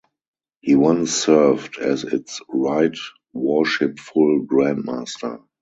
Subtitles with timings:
[0.61, 2.97] He once served as its Right
[3.33, 5.41] Worshipful Grand Master.